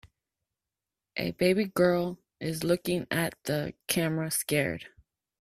[1.15, 4.87] A baby girl is looking at the camera scared.